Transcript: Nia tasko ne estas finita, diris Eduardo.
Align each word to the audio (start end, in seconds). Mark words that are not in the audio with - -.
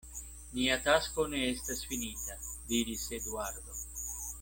Nia 0.59 0.77
tasko 0.87 1.25
ne 1.35 1.43
estas 1.51 1.85
finita, 1.93 2.41
diris 2.73 3.05
Eduardo. 3.23 3.81